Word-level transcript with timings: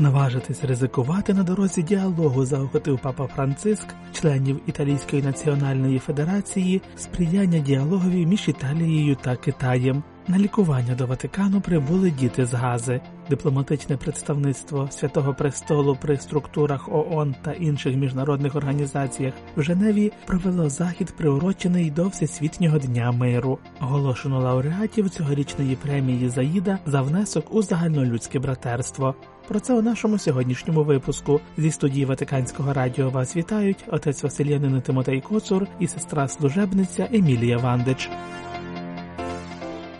Наважитись 0.00 0.64
ризикувати 0.64 1.34
на 1.34 1.42
дорозі 1.42 1.82
діалогу 1.82 2.44
заохотив 2.44 2.98
папа 3.02 3.26
Франциск, 3.26 3.86
членів 4.12 4.60
Італійської 4.66 5.22
національної 5.22 5.98
федерації, 5.98 6.82
сприяння 6.96 7.58
діалогові 7.58 8.26
між 8.26 8.48
Італією 8.48 9.16
та 9.16 9.36
Китаєм. 9.36 10.02
На 10.28 10.38
лікування 10.38 10.94
до 10.94 11.06
Ватикану 11.06 11.60
прибули 11.60 12.10
діти 12.10 12.46
з 12.46 12.54
Гази. 12.54 13.00
Дипломатичне 13.30 13.96
представництво 13.96 14.88
Святого 14.90 15.34
Престолу 15.34 15.96
при 15.96 16.16
структурах 16.16 16.88
ООН 16.88 17.34
та 17.42 17.52
інших 17.52 17.96
міжнародних 17.96 18.56
організаціях 18.56 19.34
в 19.56 19.62
Женеві 19.62 20.12
провело 20.26 20.68
захід, 20.70 21.14
приурочений 21.16 21.90
до 21.90 22.08
Всесвітнього 22.08 22.78
дня 22.78 23.12
миру. 23.12 23.58
Оголошено 23.80 24.40
лауреатів 24.40 25.10
цьогорічної 25.10 25.76
премії 25.76 26.28
Заїда 26.28 26.78
за 26.86 27.02
внесок 27.02 27.54
у 27.54 27.62
загальнолюдське 27.62 28.38
братерство. 28.38 29.14
Про 29.48 29.60
це 29.60 29.74
у 29.74 29.82
нашому 29.82 30.18
сьогоднішньому 30.18 30.84
випуску 30.84 31.40
зі 31.58 31.70
студії 31.70 32.04
Ватиканського 32.04 32.72
радіо 32.72 33.10
вас 33.10 33.36
вітають 33.36 33.84
отець 33.88 34.22
Василянин 34.22 34.82
Тимотей 34.82 35.20
Коцур 35.20 35.66
і 35.80 35.86
сестра 35.86 36.28
служебниця 36.28 37.08
Емілія 37.12 37.58
Вандич. 37.58 38.10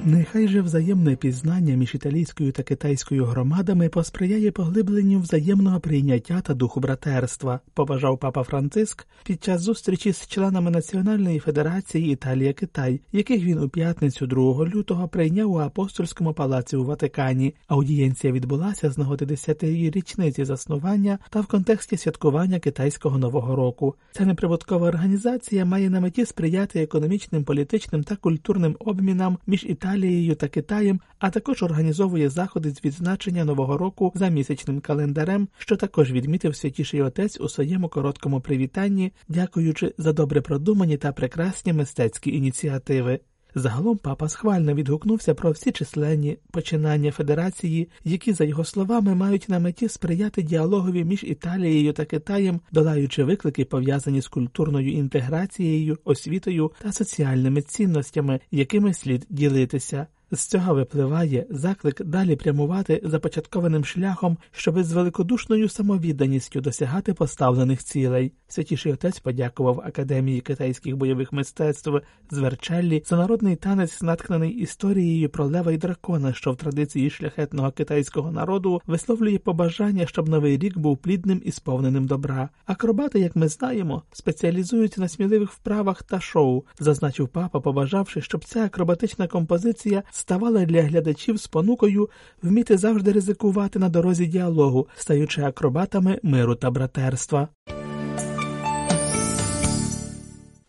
Нехай 0.04 0.48
же 0.48 0.60
взаємне 0.60 1.16
пізнання 1.16 1.74
між 1.74 1.94
італійською 1.94 2.52
та 2.52 2.62
китайською 2.62 3.24
громадами 3.24 3.88
посприяє 3.88 4.50
поглибленню 4.50 5.20
взаємного 5.20 5.80
прийняття 5.80 6.40
та 6.40 6.54
духу 6.54 6.80
братерства, 6.80 7.60
побажав 7.74 8.18
папа 8.18 8.42
Франциск 8.42 9.06
під 9.24 9.44
час 9.44 9.60
зустрічі 9.60 10.12
з 10.12 10.26
членами 10.26 10.70
Національної 10.70 11.38
федерації 11.38 12.12
Італія 12.12 12.52
Китай, 12.52 13.00
яких 13.12 13.44
він 13.44 13.58
у 13.58 13.68
п'ятницю 13.68 14.26
2 14.26 14.66
лютого 14.66 15.08
прийняв 15.08 15.52
у 15.52 15.58
апостольському 15.58 16.32
палаці 16.32 16.76
у 16.76 16.84
Ватикані. 16.84 17.54
Аудієнція 17.68 18.32
відбулася 18.32 18.90
з 18.90 18.98
нагоди 18.98 19.24
10-ї 19.24 19.90
річниці 19.90 20.44
заснування 20.44 21.18
та 21.30 21.40
в 21.40 21.46
контексті 21.46 21.96
святкування 21.96 22.58
китайського 22.58 23.18
нового 23.18 23.56
року. 23.56 23.94
Ця 24.12 24.24
неприбуткова 24.24 24.88
організація 24.88 25.64
має 25.64 25.90
на 25.90 26.00
меті 26.00 26.24
сприяти 26.24 26.82
економічним, 26.82 27.44
політичним 27.44 28.04
та 28.04 28.16
культурним 28.16 28.76
обмінам 28.80 29.38
між 29.46 29.64
Італією 29.64 29.89
Італією 29.90 30.34
та 30.34 30.48
Китаєм, 30.48 31.00
а 31.18 31.30
також 31.30 31.62
організовує 31.62 32.28
заходи 32.28 32.70
з 32.70 32.84
відзначення 32.84 33.44
нового 33.44 33.78
року 33.78 34.12
за 34.14 34.28
місячним 34.28 34.80
календарем, 34.80 35.48
що 35.58 35.76
також 35.76 36.12
відмітив 36.12 36.56
святіший 36.56 37.02
отець 37.02 37.40
у 37.40 37.48
своєму 37.48 37.88
короткому 37.88 38.40
привітанні, 38.40 39.12
дякуючи 39.28 39.94
за 39.98 40.12
добре 40.12 40.40
продумані 40.40 40.96
та 40.96 41.12
прекрасні 41.12 41.72
мистецькі 41.72 42.36
ініціативи. 42.36 43.20
Загалом 43.54 43.98
папа 43.98 44.28
схвально 44.28 44.74
відгукнувся 44.74 45.34
про 45.34 45.50
всі 45.50 45.72
численні 45.72 46.38
починання 46.50 47.12
федерації, 47.12 47.88
які, 48.04 48.32
за 48.32 48.44
його 48.44 48.64
словами, 48.64 49.14
мають 49.14 49.48
на 49.48 49.58
меті 49.58 49.88
сприяти 49.88 50.42
діалогові 50.42 51.04
між 51.04 51.24
Італією 51.24 51.92
та 51.92 52.04
Китаєм, 52.04 52.60
долаючи 52.72 53.24
виклики, 53.24 53.64
пов'язані 53.64 54.20
з 54.20 54.28
культурною 54.28 54.92
інтеграцією, 54.92 55.98
освітою 56.04 56.72
та 56.82 56.92
соціальними 56.92 57.62
цінностями, 57.62 58.40
якими 58.50 58.94
слід 58.94 59.26
ділитися. 59.30 60.06
З 60.32 60.46
цього 60.46 60.74
випливає 60.74 61.46
заклик 61.50 62.04
далі 62.04 62.36
прямувати 62.36 63.00
започаткованим 63.04 63.84
шляхом, 63.84 64.38
щоби 64.52 64.84
з 64.84 64.92
великодушною 64.92 65.68
самовідданістю 65.68 66.60
досягати 66.60 67.14
поставлених 67.14 67.84
цілей. 67.84 68.32
Святіший 68.48 68.92
отець 68.92 69.18
подякував 69.18 69.82
Академії 69.86 70.40
китайських 70.40 70.96
бойових 70.96 71.32
мистецтв 71.32 72.00
з 72.30 72.38
Верчеллі 72.38 73.02
за 73.06 73.16
народний 73.16 73.56
танець, 73.56 74.02
наткнений 74.02 74.50
історією 74.50 75.28
про 75.28 75.44
лева 75.44 75.72
й 75.72 75.76
дракона, 75.76 76.32
що 76.32 76.52
в 76.52 76.56
традиції 76.56 77.10
шляхетного 77.10 77.70
китайського 77.70 78.32
народу 78.32 78.80
висловлює 78.86 79.38
побажання, 79.38 80.06
щоб 80.06 80.28
новий 80.28 80.58
рік 80.58 80.78
був 80.78 80.98
плідним 80.98 81.42
і 81.44 81.52
сповненим 81.52 82.06
добра. 82.06 82.48
Акробати, 82.66 83.20
як 83.20 83.36
ми 83.36 83.48
знаємо, 83.48 84.02
спеціалізуються 84.12 85.00
на 85.00 85.08
сміливих 85.08 85.52
вправах 85.52 86.02
та 86.02 86.20
шоу, 86.20 86.64
зазначив 86.78 87.28
папа, 87.28 87.60
побажавши, 87.60 88.20
щоб 88.20 88.44
ця 88.44 88.64
акробатична 88.64 89.26
композиція 89.26 90.02
ставала 90.20 90.64
для 90.64 90.82
глядачів 90.82 91.40
спонукою 91.40 92.10
вміти 92.42 92.76
завжди 92.76 93.12
ризикувати 93.12 93.78
на 93.78 93.88
дорозі 93.88 94.26
діалогу, 94.26 94.88
стаючи 94.96 95.42
акробатами 95.42 96.20
миру 96.22 96.54
та 96.54 96.70
братерства. 96.70 97.48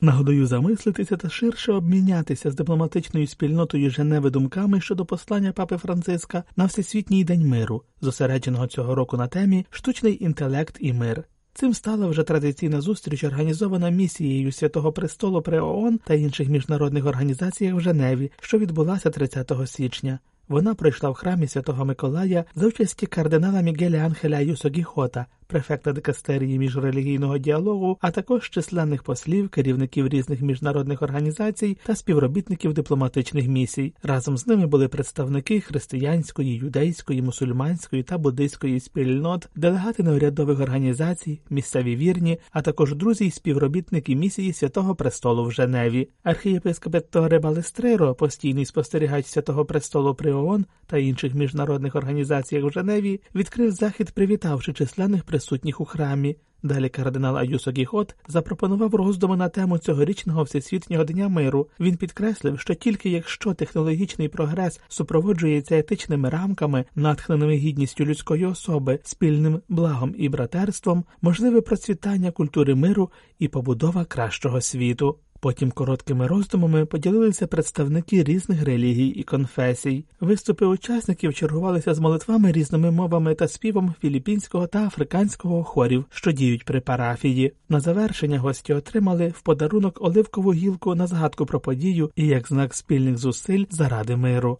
Нагодою 0.04 0.48
замислитися 0.48 1.18
та 1.18 1.30
ширше 1.30 1.74
обмінятися 1.74 2.52
з 2.52 2.56
дипломатичною 2.56 3.28
спільнотою 3.28 3.90
Женеви 3.90 4.30
думками 4.30 4.82
щодо 4.82 5.06
послання 5.06 5.52
папи 5.52 5.78
Франциска 5.78 6.44
на 6.56 6.66
Всесвітній 6.66 7.24
день 7.24 7.48
миру, 7.48 7.84
зосередженого 8.02 8.68
цього 8.68 8.96
року 8.96 9.18
на 9.18 9.28
темі 9.28 9.66
Штучний 9.70 10.24
інтелект 10.24 10.78
і 10.80 10.94
мир. 10.94 11.24
Цим 11.54 11.74
стала 11.74 12.08
вже 12.08 12.24
традиційна 12.24 12.82
зустріч, 12.82 13.24
організована 13.24 13.90
місією 13.90 14.52
Святого 14.52 14.92
Престолу 14.92 15.42
при 15.42 15.60
ООН 15.60 16.00
та 16.06 16.14
інших 16.14 16.50
міжнародних 16.50 17.06
організаціях 17.06 17.76
в 17.76 17.80
Женеві, 17.80 18.32
що 18.42 18.58
відбулася 18.58 19.10
30 19.10 19.52
січня. 19.66 20.20
Вона 20.48 20.76
пройшла 20.76 21.10
в 21.10 21.14
храмі 21.14 21.48
Святого 21.48 21.86
Миколая 21.86 22.46
за 22.56 22.68
участі 22.68 23.06
кардинала 23.06 23.62
Мігеля 23.62 23.98
Анхеля 23.98 24.40
Юсогіхота, 24.40 25.26
префекта 25.52 25.94
дикастерії 25.94 26.60
міжрелігійного 26.60 27.38
діалогу, 27.38 27.98
а 28.02 28.12
також 28.12 28.50
численних 28.50 29.04
послів, 29.04 29.50
керівників 29.50 30.08
різних 30.08 30.42
міжнародних 30.42 31.02
організацій 31.02 31.78
та 31.86 31.96
співробітників 31.96 32.74
дипломатичних 32.74 33.48
місій. 33.48 33.94
Разом 34.04 34.38
з 34.38 34.48
ними 34.48 34.68
були 34.68 34.88
представники 34.88 35.60
християнської, 35.62 36.56
юдейської, 36.56 37.22
мусульманської 37.22 38.04
та 38.04 38.18
буддийської 38.18 38.80
спільнот, 38.80 39.50
делегати 39.56 40.04
неурядових 40.04 40.60
організацій, 40.60 41.42
місцеві 41.50 41.96
вірні, 41.96 42.40
а 42.52 42.62
також 42.62 42.96
друзі 42.96 43.26
й 43.26 43.32
співробітники 43.32 44.16
місії 44.16 44.54
Святого 44.54 44.96
Престолу 44.96 45.44
в 45.46 45.52
Женеві. 45.52 46.10
Архієпископ 46.24 46.96
Етторе 46.96 47.40
Балестреро, 47.40 48.16
постійний 48.16 48.66
спостерігач 48.66 49.26
Святого 49.26 49.66
Престолу 49.66 50.16
при 50.16 50.34
ООН 50.34 50.66
та 50.88 50.98
інших 50.98 51.34
міжнародних 51.34 51.96
організаціях 51.96 52.66
в 52.66 52.72
Женеві, 52.72 53.22
відкрив 53.36 53.72
захід, 53.72 54.12
привітавши 54.12 54.74
численних 54.74 55.24
присутніх 55.24 55.41
у 55.78 55.86
храмі. 55.86 56.36
Далі 56.64 56.90
кардинал 56.90 57.38
Аюсо 57.38 57.72
Гігот 57.72 58.16
запропонував 58.28 58.96
роздуми 58.96 59.38
на 59.38 59.50
тему 59.50 59.78
цьогорічного 59.78 60.44
всесвітнього 60.44 61.04
дня 61.04 61.30
миру. 61.30 61.68
Він 61.80 61.98
підкреслив, 61.98 62.60
що 62.60 62.74
тільки 62.74 63.10
якщо 63.10 63.54
технологічний 63.54 64.28
прогрес 64.28 64.82
супроводжується 64.88 65.78
етичними 65.78 66.30
рамками, 66.30 66.86
натхненими 66.96 67.56
гідністю 67.56 68.06
людської 68.06 68.46
особи, 68.46 69.00
спільним 69.04 69.62
благом 69.70 70.16
і 70.18 70.30
братерством, 70.30 71.06
можливе 71.22 71.62
процвітання 71.62 72.32
культури 72.32 72.76
миру 72.76 73.12
і 73.40 73.48
побудова 73.48 74.06
кращого 74.06 74.62
світу. 74.62 75.18
Потім 75.42 75.72
короткими 75.72 76.28
роздумами 76.28 76.86
поділилися 76.86 77.48
представники 77.48 78.24
різних 78.24 78.64
релігій 78.64 79.08
і 79.08 79.24
конфесій. 79.24 80.06
Виступи 80.20 80.66
учасників 80.66 81.34
чергувалися 81.34 81.94
з 81.94 82.00
молитвами 82.00 82.52
різними 82.52 82.92
мовами 82.92 83.36
та 83.36 83.48
співом 83.48 83.94
філіппінського 84.02 84.68
та 84.68 84.88
африканського 84.88 85.64
хорів, 85.64 86.06
що 86.10 86.32
діють 86.32 86.66
при 86.66 86.82
парафії. 86.82 87.54
На 87.70 87.80
завершення 87.80 88.40
гості 88.40 88.74
отримали 88.74 89.28
в 89.28 89.42
подарунок 89.42 90.02
оливкову 90.02 90.54
гілку 90.54 90.96
на 90.96 91.08
згадку 91.08 91.46
про 91.46 91.60
подію 91.60 92.12
і 92.16 92.28
як 92.28 92.48
знак 92.48 92.74
спільних 92.74 93.18
зусиль 93.18 93.66
заради 93.70 94.16
миру. 94.16 94.58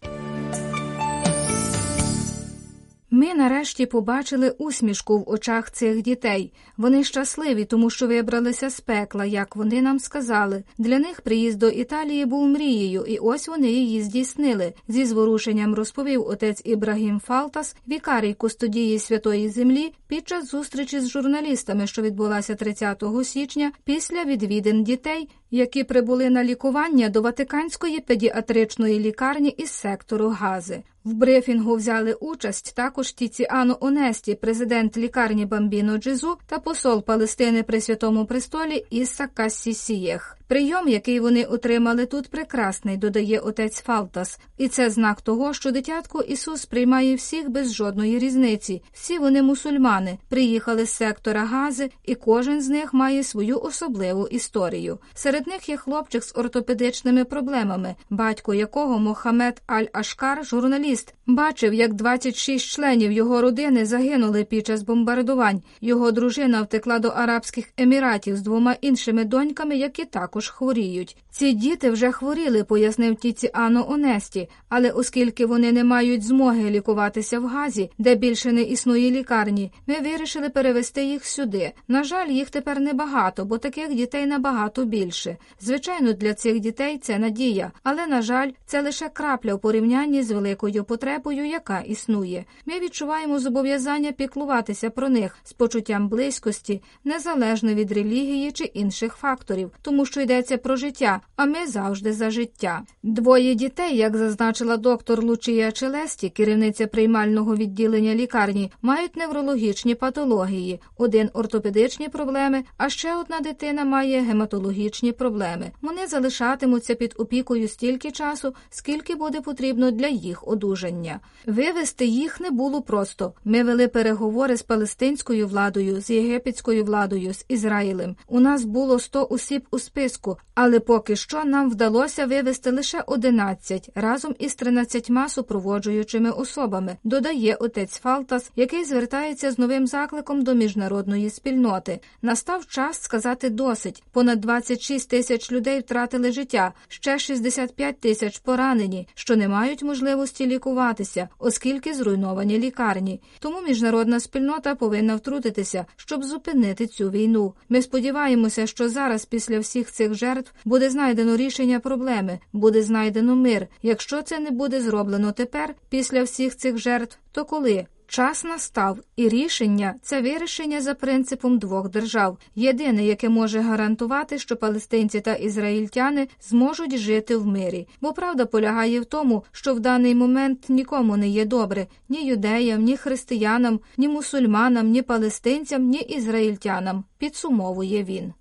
Ми 3.22 3.34
нарешті 3.34 3.86
побачили 3.86 4.50
усмішку 4.50 5.18
в 5.18 5.30
очах 5.30 5.70
цих 5.70 6.02
дітей. 6.02 6.52
Вони 6.76 7.04
щасливі, 7.04 7.64
тому 7.64 7.90
що 7.90 8.06
вибралися 8.06 8.70
з 8.70 8.80
пекла, 8.80 9.24
як 9.24 9.56
вони 9.56 9.82
нам 9.82 9.98
сказали. 9.98 10.64
Для 10.78 10.98
них 10.98 11.20
приїзд 11.20 11.58
до 11.58 11.68
Італії 11.68 12.26
був 12.26 12.48
мрією, 12.48 13.04
і 13.08 13.18
ось 13.18 13.48
вони 13.48 13.70
її 13.70 14.02
здійснили. 14.02 14.72
Зі 14.88 15.04
зворушенням 15.04 15.74
розповів 15.74 16.26
отець 16.26 16.62
Ібрагім 16.64 17.20
Фалтас, 17.20 17.76
вікарій 17.88 18.34
кустодії 18.34 18.98
Святої 18.98 19.48
Землі, 19.48 19.92
під 20.08 20.28
час 20.28 20.50
зустрічі 20.50 21.00
з 21.00 21.08
журналістами, 21.08 21.86
що 21.86 22.02
відбулася 22.02 22.54
30 22.54 23.04
січня, 23.24 23.72
після 23.84 24.24
відвідин 24.24 24.84
дітей, 24.84 25.28
які 25.52 25.84
прибули 25.84 26.30
на 26.30 26.44
лікування 26.44 27.08
до 27.08 27.22
Ватиканської 27.22 28.00
педіатричної 28.00 29.00
лікарні 29.00 29.48
із 29.48 29.70
сектору 29.70 30.28
Гази. 30.28 30.82
В 31.04 31.12
брифінгу 31.14 31.74
взяли 31.74 32.12
участь 32.12 32.74
також 32.76 33.12
Тіціано 33.12 33.76
Онесті, 33.80 34.34
президент 34.34 34.96
лікарні 34.96 35.46
Бамбіно 35.46 35.98
Джезу 35.98 36.36
та 36.46 36.58
посол 36.58 37.04
Палестини 37.04 37.62
при 37.62 37.80
Святому 37.80 38.26
Престолі 38.26 38.84
Ісса 38.90 39.26
Кассісієх. 39.26 40.38
Прийом, 40.52 40.88
який 40.88 41.20
вони 41.20 41.44
отримали 41.44 42.06
тут, 42.06 42.28
прекрасний, 42.28 42.96
додає 42.96 43.38
отець 43.38 43.80
Фалтас, 43.80 44.38
і 44.58 44.68
це 44.68 44.90
знак 44.90 45.20
того, 45.20 45.52
що 45.52 45.70
дитятко 45.70 46.22
Ісус 46.22 46.66
приймає 46.66 47.14
всіх 47.14 47.50
без 47.50 47.74
жодної 47.74 48.18
різниці. 48.18 48.82
Всі 48.92 49.18
вони 49.18 49.42
мусульмани, 49.42 50.18
приїхали 50.28 50.86
з 50.86 50.90
сектора 50.90 51.44
Гази, 51.44 51.90
і 52.04 52.14
кожен 52.14 52.62
з 52.62 52.68
них 52.68 52.94
має 52.94 53.22
свою 53.22 53.60
особливу 53.60 54.26
історію. 54.26 54.98
Серед 55.14 55.46
них 55.46 55.68
є 55.68 55.76
хлопчик 55.76 56.24
з 56.24 56.32
ортопедичними 56.36 57.24
проблемами, 57.24 57.94
батько 58.10 58.54
якого 58.54 58.98
Мохамед 58.98 59.62
Аль-Ашкар, 59.66 60.44
журналіст, 60.44 61.14
бачив, 61.26 61.74
як 61.74 61.94
26 61.94 62.66
членів 62.66 63.12
його 63.12 63.40
родини 63.40 63.86
загинули 63.86 64.44
під 64.44 64.66
час 64.66 64.82
бомбардувань. 64.82 65.62
Його 65.80 66.10
дружина 66.10 66.62
втекла 66.62 66.98
до 66.98 67.08
Арабських 67.08 67.68
Еміратів 67.76 68.36
з 68.36 68.42
двома 68.42 68.76
іншими 68.80 69.24
доньками, 69.24 69.76
які 69.76 70.04
також 70.04 70.41
хворіють. 70.48 71.16
Ці 71.30 71.52
діти 71.52 71.90
вже 71.90 72.12
хворіли, 72.12 72.64
пояснив 72.64 73.16
Тіціано 73.16 73.90
Онесті, 73.90 74.48
але 74.68 74.90
оскільки 74.90 75.46
вони 75.46 75.72
не 75.72 75.84
мають 75.84 76.22
змоги 76.22 76.70
лікуватися 76.70 77.40
в 77.40 77.46
Газі, 77.46 77.90
де 77.98 78.14
більше 78.14 78.52
не 78.52 78.62
існує 78.62 79.10
лікарні, 79.10 79.72
ми 79.86 80.00
вирішили 80.00 80.48
перевести 80.48 81.04
їх 81.04 81.26
сюди. 81.26 81.72
На 81.88 82.04
жаль, 82.04 82.28
їх 82.28 82.50
тепер 82.50 82.80
небагато, 82.80 83.44
бо 83.44 83.58
таких 83.58 83.94
дітей 83.94 84.26
набагато 84.26 84.84
більше. 84.84 85.36
Звичайно, 85.60 86.12
для 86.12 86.34
цих 86.34 86.60
дітей 86.60 86.98
це 86.98 87.18
надія, 87.18 87.72
але 87.82 88.06
на 88.06 88.22
жаль, 88.22 88.50
це 88.66 88.82
лише 88.82 89.08
крапля 89.08 89.54
в 89.54 89.60
порівнянні 89.60 90.22
з 90.22 90.30
великою 90.30 90.84
потребою, 90.84 91.46
яка 91.46 91.80
існує. 91.80 92.44
Ми 92.66 92.80
відчуваємо 92.80 93.38
зобов'язання 93.38 94.12
піклуватися 94.12 94.90
про 94.90 95.08
них 95.08 95.38
з 95.44 95.52
почуттям 95.52 96.08
близькості, 96.08 96.82
незалежно 97.04 97.74
від 97.74 97.92
релігії 97.92 98.52
чи 98.52 98.64
інших 98.64 99.14
факторів, 99.14 99.70
тому 99.82 100.06
що 100.06 100.20
йдеться 100.32 100.58
про 100.58 100.76
життя, 100.76 101.20
а 101.36 101.46
ми 101.46 101.66
завжди 101.66 102.12
за 102.12 102.30
життя. 102.30 102.82
Двоє 103.02 103.54
дітей, 103.54 103.96
як 103.96 104.16
зазначила 104.16 104.76
доктор 104.76 105.24
Лучія 105.24 105.72
Челесті, 105.72 106.28
керівниця 106.28 106.86
приймального 106.86 107.56
відділення 107.56 108.14
лікарні, 108.14 108.72
мають 108.82 109.16
неврологічні 109.16 109.94
патології, 109.94 110.80
один 110.98 111.30
ортопедичні 111.32 112.08
проблеми, 112.08 112.64
а 112.76 112.88
ще 112.88 113.16
одна 113.16 113.40
дитина 113.40 113.84
має 113.84 114.20
гематологічні 114.20 115.12
проблеми. 115.12 115.70
Вони 115.82 116.06
залишатимуться 116.06 116.94
під 116.94 117.14
опікою 117.18 117.68
стільки 117.68 118.10
часу, 118.10 118.54
скільки 118.70 119.14
буде 119.14 119.40
потрібно 119.40 119.90
для 119.90 120.08
їх 120.08 120.48
одужання. 120.48 121.20
Вивести 121.46 122.06
їх 122.06 122.40
не 122.40 122.50
було 122.50 122.82
просто. 122.82 123.32
Ми 123.44 123.64
вели 123.64 123.88
переговори 123.88 124.56
з 124.56 124.62
палестинською 124.62 125.46
владою, 125.46 126.00
з 126.00 126.10
єгипетською 126.10 126.84
владою, 126.84 127.34
з 127.34 127.44
Ізраїлем. 127.48 128.16
У 128.26 128.40
нас 128.40 128.64
було 128.64 128.98
100 128.98 129.26
осіб 129.30 129.66
у 129.70 129.78
списку, 129.78 130.21
але 130.54 130.80
поки 130.80 131.16
що 131.16 131.44
нам 131.44 131.70
вдалося 131.70 132.26
вивести 132.26 132.70
лише 132.70 133.02
11 133.06 133.90
разом 133.94 134.34
із 134.38 134.54
13 134.54 135.10
супроводжуючими 135.28 136.30
особами, 136.30 136.96
додає 137.04 137.54
отець 137.54 137.98
Фалтас, 137.98 138.50
який 138.56 138.84
звертається 138.84 139.50
з 139.50 139.58
новим 139.58 139.86
закликом 139.86 140.42
до 140.44 140.54
міжнародної 140.54 141.30
спільноти. 141.30 142.00
Настав 142.22 142.66
час 142.66 143.02
сказати 143.02 143.50
досить. 143.50 144.02
Понад 144.12 144.40
26 144.40 145.10
тисяч 145.10 145.52
людей 145.52 145.80
втратили 145.80 146.32
життя, 146.32 146.72
ще 146.88 147.18
65 147.18 148.00
тисяч 148.00 148.38
поранені, 148.38 149.08
що 149.14 149.36
не 149.36 149.48
мають 149.48 149.82
можливості 149.82 150.46
лікуватися, 150.46 151.28
оскільки 151.38 151.94
зруйновані 151.94 152.58
лікарні. 152.58 153.20
Тому 153.38 153.60
міжнародна 153.60 154.20
спільнота 154.20 154.74
повинна 154.74 155.16
втрутитися, 155.16 155.86
щоб 155.96 156.24
зупинити 156.24 156.86
цю 156.86 157.10
війну. 157.10 157.54
Ми 157.68 157.82
сподіваємося, 157.82 158.66
що 158.66 158.88
зараз, 158.88 159.24
після 159.24 159.58
всіх 159.58 159.92
цих 159.92 160.01
жертв, 160.10 160.52
буде 160.64 160.90
знайдено 160.90 161.36
рішення 161.36 161.80
проблеми, 161.80 162.38
буде 162.52 162.82
знайдено 162.82 163.36
мир. 163.36 163.66
Якщо 163.82 164.22
це 164.22 164.38
не 164.38 164.50
буде 164.50 164.80
зроблено 164.80 165.32
тепер, 165.32 165.74
після 165.88 166.22
всіх 166.22 166.56
цих 166.56 166.78
жертв, 166.78 167.18
то 167.32 167.44
коли? 167.44 167.86
Час 168.12 168.44
настав, 168.44 168.98
і 169.16 169.28
рішення 169.28 169.94
це 170.02 170.20
вирішення 170.20 170.80
за 170.80 170.94
принципом 170.94 171.58
двох 171.58 171.88
держав, 171.88 172.38
єдине, 172.54 173.04
яке 173.04 173.28
може 173.28 173.60
гарантувати, 173.60 174.38
що 174.38 174.56
палестинці 174.56 175.20
та 175.20 175.34
ізраїльтяни 175.34 176.28
зможуть 176.40 176.96
жити 176.96 177.36
в 177.36 177.46
мирі. 177.46 177.88
Бо 178.00 178.12
правда 178.12 178.46
полягає 178.46 179.00
в 179.00 179.04
тому, 179.04 179.44
що 179.52 179.74
в 179.74 179.80
даний 179.80 180.14
момент 180.14 180.66
нікому 180.68 181.16
не 181.16 181.28
є 181.28 181.44
добре 181.44 181.86
ні 182.08 182.26
юдеям, 182.26 182.82
ні 182.82 182.96
християнам, 182.96 183.80
ні 183.96 184.08
мусульманам, 184.08 184.90
ні 184.90 185.02
палестинцям, 185.02 185.88
ні 185.88 185.98
ізраїльтянам. 185.98 187.04
Підсумовує 187.18 188.04
він. 188.04 188.32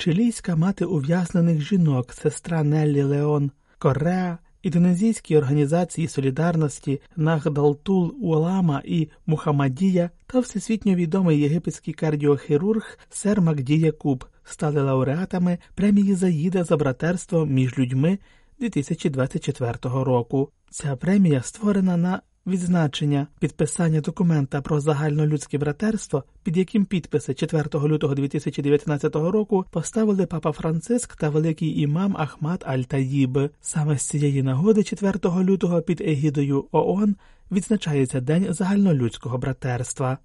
Чилійська 0.00 0.56
мати 0.56 0.84
ув'язнених 0.84 1.60
жінок, 1.60 2.12
сестра 2.12 2.62
Неллі 2.62 3.02
Леон 3.02 3.50
Кореа, 3.78 4.38
індонезійські 4.62 5.36
організації 5.36 6.08
солідарності 6.08 7.00
Нагдалтул 7.16 8.14
Уалама 8.20 8.82
і 8.84 9.08
Мухаммадія 9.26 10.10
та 10.26 10.40
всесвітньо 10.40 10.94
відомий 10.94 11.40
єгипетський 11.40 11.94
кардіохірург 11.94 12.98
Сер 13.10 13.40
Магдія 13.40 13.92
Куб 13.92 14.24
стали 14.44 14.82
лауреатами 14.82 15.58
премії 15.74 16.14
Заїда 16.14 16.64
за 16.64 16.76
братерство 16.76 17.46
між 17.46 17.78
людьми 17.78 18.18
2024 18.60 19.72
року. 19.82 20.50
Ця 20.70 20.96
премія 20.96 21.42
створена 21.42 21.96
на 21.96 22.20
Відзначення 22.46 23.26
підписання 23.38 24.00
документа 24.00 24.60
про 24.60 24.80
загальнолюдське 24.80 25.58
братерство, 25.58 26.24
під 26.42 26.56
яким 26.56 26.84
підписи 26.84 27.34
4 27.34 27.64
лютого 27.74 28.14
2019 28.14 29.14
року 29.14 29.64
поставили 29.70 30.26
папа 30.26 30.52
Франциск 30.52 31.16
та 31.16 31.28
великий 31.28 31.80
імам 31.80 32.16
Ахмад 32.16 32.64
Аль-Таїб. 32.68 33.50
Саме 33.60 33.98
з 33.98 34.08
цієї 34.08 34.42
нагоди, 34.42 34.82
4 34.84 35.18
лютого, 35.24 35.82
під 35.82 36.00
егідою 36.00 36.64
ООН 36.72 37.16
відзначається 37.52 38.20
День 38.20 38.46
загальнолюдського 38.54 39.38
братерства. 39.38 40.18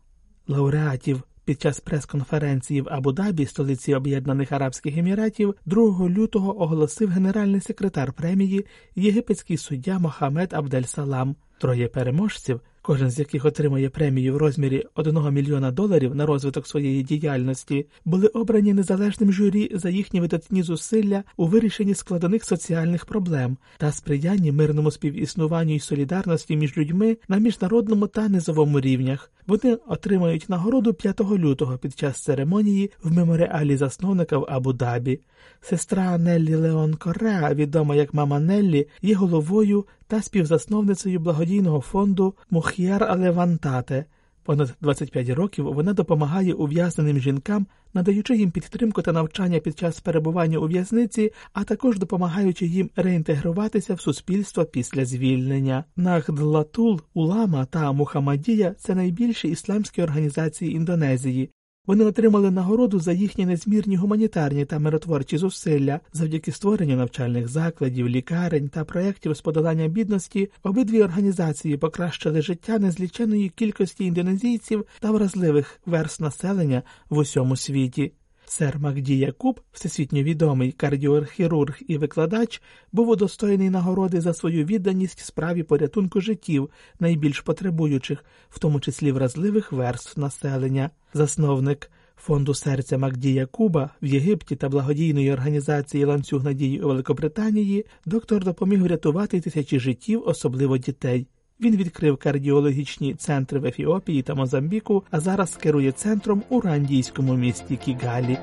Лауреатів 0.47 1.23
під 1.45 1.61
час 1.61 1.79
прес-конференції 1.79 2.81
в 2.81 2.87
Абу-Дабі, 2.89 3.45
столиці 3.45 3.95
Об'єднаних 3.95 4.51
Арабських 4.51 4.97
Еміратів, 4.97 5.55
2 5.65 6.09
лютого 6.09 6.61
оголосив 6.61 7.09
генеральний 7.09 7.61
секретар 7.61 8.13
премії 8.13 8.65
єгипетський 8.95 9.57
суддя 9.57 9.99
Мохамед 9.99 10.53
Абдель-Салам. 10.53 11.35
Троє 11.57 11.87
переможців, 11.87 12.59
кожен 12.81 13.09
з 13.09 13.19
яких 13.19 13.45
отримує 13.45 13.89
премію 13.89 14.33
в 14.33 14.37
розмірі 14.37 14.83
1 14.95 15.33
мільйона 15.33 15.71
доларів 15.71 16.15
на 16.15 16.25
розвиток 16.25 16.67
своєї 16.67 17.03
діяльності, 17.03 17.85
були 18.05 18.27
обрані 18.27 18.73
незалежним 18.73 19.31
журі 19.31 19.71
за 19.73 19.89
їхні 19.89 20.21
видатні 20.21 20.63
зусилля 20.63 21.23
у 21.37 21.47
вирішенні 21.47 21.95
складених 21.95 22.45
соціальних 22.45 23.05
проблем 23.05 23.57
та 23.77 23.91
сприянні 23.91 24.51
мирному 24.51 24.91
співіснуванню 24.91 25.75
і 25.75 25.79
солідарності 25.79 26.57
між 26.57 26.77
людьми 26.77 27.17
на 27.27 27.37
міжнародному 27.37 28.07
та 28.07 28.29
низовому 28.29 28.79
рівнях. 28.79 29.31
Вони 29.47 29.77
отримають 29.87 30.49
нагороду 30.49 30.93
5 30.93 31.21
лютого 31.21 31.77
під 31.77 31.99
час 31.99 32.23
церемонії 32.23 32.91
в 33.03 33.11
меморіалі 33.11 33.77
засновника 33.77 34.37
в 34.37 34.43
Абу-Дабі. 34.43 35.19
Сестра 35.61 36.17
Неллі 36.17 36.55
Леон 36.55 36.93
Кореа, 36.93 37.53
відома 37.53 37.95
як 37.95 38.13
мама 38.13 38.39
Неллі, 38.39 38.87
є 39.01 39.15
головою 39.15 39.85
та 40.07 40.21
співзасновницею 40.21 41.19
благодійного 41.19 41.81
фонду 41.81 42.33
Мух'яр 42.49 43.03
Алевантате. 43.03 44.05
Понад 44.45 44.75
25 44.81 45.29
років 45.29 45.73
вона 45.73 45.93
допомагає 45.93 46.53
ув'язненим 46.53 47.19
жінкам, 47.19 47.67
надаючи 47.93 48.37
їм 48.37 48.51
підтримку 48.51 49.01
та 49.01 49.11
навчання 49.11 49.59
під 49.59 49.79
час 49.79 49.99
перебування 49.99 50.57
у 50.57 50.67
в'язниці, 50.67 51.31
а 51.53 51.63
також 51.63 51.99
допомагаючи 51.99 52.65
їм 52.65 52.89
реінтегруватися 52.95 53.93
в 53.93 54.01
суспільство 54.01 54.65
після 54.65 55.05
звільнення. 55.05 55.83
Нахдлатул, 55.95 57.01
Улама 57.13 57.65
та 57.65 57.91
Мухамадія 57.91 58.73
це 58.73 58.95
найбільші 58.95 59.47
ісламські 59.47 60.03
організації 60.03 60.71
Індонезії. 60.71 61.49
Вони 61.87 62.05
отримали 62.05 62.51
нагороду 62.51 62.99
за 62.99 63.11
їхні 63.11 63.45
незмірні 63.45 63.95
гуманітарні 63.95 64.65
та 64.65 64.79
миротворчі 64.79 65.37
зусилля 65.37 65.99
завдяки 66.13 66.51
створенню 66.51 66.95
навчальних 66.95 67.47
закладів, 67.47 68.09
лікарень 68.09 68.69
та 68.69 68.85
проєктів 68.85 69.33
з 69.33 69.41
подолання 69.41 69.87
бідності. 69.87 70.51
Обидві 70.63 71.01
організації 71.01 71.77
покращили 71.77 72.41
життя 72.41 72.79
незліченої 72.79 73.49
кількості 73.49 74.05
індонезійців 74.05 74.85
та 74.99 75.11
вразливих 75.11 75.79
верст 75.85 76.21
населення 76.21 76.83
в 77.09 77.17
усьому 77.17 77.55
світі. 77.55 78.11
Сер 78.45 78.79
Макді 78.79 79.17
Якуб, 79.17 79.59
всесвітньо 79.71 80.23
відомий 80.23 80.71
кардіохірург 80.71 81.77
і 81.87 81.97
викладач, 81.97 82.61
був 82.91 83.09
удостоєний 83.09 83.69
нагороди 83.69 84.21
за 84.21 84.33
свою 84.33 84.65
відданість 84.65 85.19
справі 85.19 85.63
порятунку 85.63 86.21
життів 86.21 86.69
найбільш 86.99 87.41
потребуючих, 87.41 88.25
в 88.49 88.59
тому 88.59 88.79
числі 88.79 89.11
вразливих 89.11 89.71
верств 89.71 90.19
населення. 90.19 90.89
Засновник 91.13 91.91
фонду 92.17 92.53
серця 92.53 92.97
Макдія 92.97 93.45
Куба 93.45 93.89
в 94.01 94.05
Єгипті 94.05 94.55
та 94.55 94.69
благодійної 94.69 95.33
організації 95.33 96.05
ланцюг 96.05 96.43
надії 96.43 96.81
у 96.81 96.87
Великобританії 96.87 97.85
доктор 98.05 98.43
допоміг 98.43 98.83
врятувати 98.83 99.41
тисячі 99.41 99.79
життів, 99.79 100.23
особливо 100.25 100.77
дітей. 100.77 101.27
Він 101.61 101.75
відкрив 101.75 102.17
кардіологічні 102.17 103.13
центри 103.13 103.59
в 103.59 103.65
Ефіопії 103.65 104.21
та 104.21 104.35
Мозамбіку, 104.35 105.03
а 105.11 105.19
зараз 105.19 105.55
керує 105.55 105.91
центром 105.91 106.43
у 106.49 106.61
рандійському 106.61 107.35
місті 107.35 107.75
Кігалі. 107.75 108.37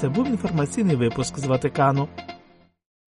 Це 0.00 0.08
був 0.08 0.26
інформаційний 0.26 0.96
випуск 0.96 1.38
з 1.38 1.44
Ватикану. 1.44 2.08